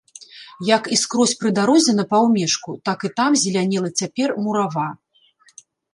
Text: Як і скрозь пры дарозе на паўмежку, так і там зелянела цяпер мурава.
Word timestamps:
Як 0.67 0.87
і 0.95 0.97
скрозь 1.01 1.33
пры 1.41 1.51
дарозе 1.59 1.91
на 1.99 2.05
паўмежку, 2.13 2.71
так 2.89 2.99
і 3.11 3.11
там 3.19 3.31
зелянела 3.43 3.89
цяпер 4.03 4.29
мурава. 4.47 4.87